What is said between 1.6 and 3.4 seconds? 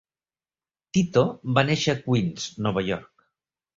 néixer a Queens, Nova York.